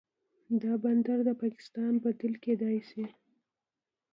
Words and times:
دا 0.61 0.73
بندر 0.83 1.19
د 1.27 1.29
پاکستان 1.41 1.93
بدیل 2.03 2.33
کیدی 2.43 2.77
شي. 2.89 3.05